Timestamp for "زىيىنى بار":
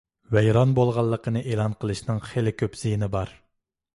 2.83-3.35